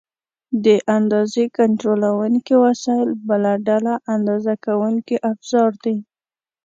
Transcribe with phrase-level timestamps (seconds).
[0.65, 5.97] د اندازې کنټرولونکي وسایل بله ډله اندازه کوونکي افزار دي.